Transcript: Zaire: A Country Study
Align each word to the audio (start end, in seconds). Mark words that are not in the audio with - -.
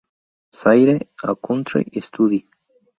Zaire: 0.59 0.97
A 1.21 1.35
Country 1.35 1.85
Study 2.01 2.47